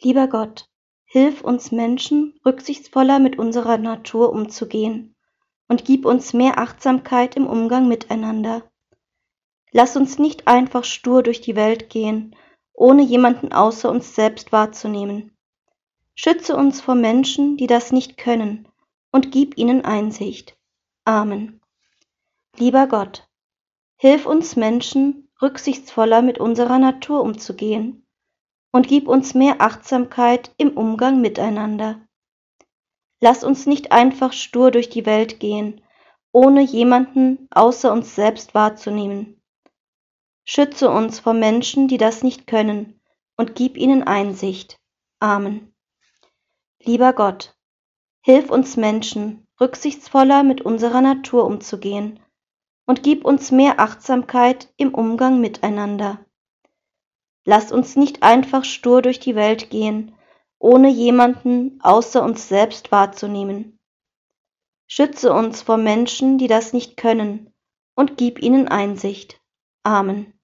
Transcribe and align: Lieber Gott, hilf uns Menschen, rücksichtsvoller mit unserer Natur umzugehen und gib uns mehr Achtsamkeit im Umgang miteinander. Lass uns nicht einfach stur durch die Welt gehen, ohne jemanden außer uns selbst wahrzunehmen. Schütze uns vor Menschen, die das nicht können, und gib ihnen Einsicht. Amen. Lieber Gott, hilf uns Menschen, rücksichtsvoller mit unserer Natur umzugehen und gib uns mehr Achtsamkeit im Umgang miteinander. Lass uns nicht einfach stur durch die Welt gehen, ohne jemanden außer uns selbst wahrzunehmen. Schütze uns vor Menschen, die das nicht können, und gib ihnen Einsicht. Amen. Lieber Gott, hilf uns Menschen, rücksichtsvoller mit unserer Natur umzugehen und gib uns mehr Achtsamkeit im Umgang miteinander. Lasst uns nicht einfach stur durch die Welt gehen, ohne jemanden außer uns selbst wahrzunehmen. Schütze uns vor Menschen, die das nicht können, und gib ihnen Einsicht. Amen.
Lieber 0.00 0.28
Gott, 0.28 0.70
hilf 1.06 1.40
uns 1.40 1.72
Menschen, 1.72 2.38
rücksichtsvoller 2.46 3.18
mit 3.18 3.36
unserer 3.36 3.78
Natur 3.78 4.30
umzugehen 4.30 5.16
und 5.66 5.84
gib 5.84 6.04
uns 6.06 6.32
mehr 6.32 6.58
Achtsamkeit 6.58 7.34
im 7.34 7.48
Umgang 7.48 7.88
miteinander. 7.88 8.70
Lass 9.72 9.96
uns 9.96 10.20
nicht 10.20 10.46
einfach 10.46 10.84
stur 10.84 11.24
durch 11.24 11.40
die 11.40 11.56
Welt 11.56 11.90
gehen, 11.90 12.36
ohne 12.72 13.02
jemanden 13.02 13.52
außer 13.52 13.90
uns 13.90 14.14
selbst 14.14 14.52
wahrzunehmen. 14.52 15.36
Schütze 16.14 16.56
uns 16.56 16.80
vor 16.80 16.94
Menschen, 16.94 17.56
die 17.56 17.66
das 17.66 17.90
nicht 17.90 18.16
können, 18.16 18.68
und 19.10 19.32
gib 19.32 19.58
ihnen 19.58 19.84
Einsicht. 19.84 20.56
Amen. 21.04 21.60
Lieber 22.56 22.86
Gott, 22.86 23.28
hilf 23.96 24.26
uns 24.26 24.54
Menschen, 24.54 25.28
rücksichtsvoller 25.42 26.22
mit 26.22 26.38
unserer 26.38 26.78
Natur 26.78 27.20
umzugehen 27.22 28.04
und 28.78 28.86
gib 28.86 29.08
uns 29.08 29.34
mehr 29.34 29.60
Achtsamkeit 29.60 30.54
im 30.56 30.70
Umgang 30.70 31.20
miteinander. 31.20 32.00
Lass 33.20 33.42
uns 33.42 33.66
nicht 33.66 33.90
einfach 33.90 34.32
stur 34.32 34.70
durch 34.70 34.88
die 34.88 35.04
Welt 35.04 35.40
gehen, 35.40 35.80
ohne 36.30 36.60
jemanden 36.60 37.48
außer 37.50 37.92
uns 37.92 38.14
selbst 38.14 38.54
wahrzunehmen. 38.54 39.42
Schütze 40.44 40.90
uns 40.90 41.18
vor 41.18 41.32
Menschen, 41.32 41.88
die 41.88 41.96
das 41.96 42.22
nicht 42.22 42.46
können, 42.46 43.00
und 43.36 43.56
gib 43.56 43.76
ihnen 43.76 44.04
Einsicht. 44.04 44.78
Amen. 45.18 45.74
Lieber 46.78 47.12
Gott, 47.14 47.56
hilf 48.20 48.48
uns 48.48 48.76
Menschen, 48.76 49.48
rücksichtsvoller 49.60 50.44
mit 50.44 50.60
unserer 50.60 51.00
Natur 51.00 51.46
umzugehen 51.46 52.20
und 52.86 53.02
gib 53.02 53.24
uns 53.24 53.50
mehr 53.50 53.80
Achtsamkeit 53.80 54.72
im 54.76 54.94
Umgang 54.94 55.40
miteinander. 55.40 56.24
Lasst 57.48 57.72
uns 57.72 57.96
nicht 57.96 58.22
einfach 58.22 58.62
stur 58.62 59.00
durch 59.00 59.20
die 59.20 59.34
Welt 59.34 59.70
gehen, 59.70 60.14
ohne 60.58 60.90
jemanden 60.90 61.80
außer 61.82 62.22
uns 62.22 62.46
selbst 62.46 62.92
wahrzunehmen. 62.92 63.78
Schütze 64.86 65.32
uns 65.32 65.62
vor 65.62 65.78
Menschen, 65.78 66.36
die 66.36 66.46
das 66.46 66.74
nicht 66.74 66.98
können, 66.98 67.54
und 67.94 68.18
gib 68.18 68.42
ihnen 68.42 68.68
Einsicht. 68.68 69.40
Amen. 69.82 70.37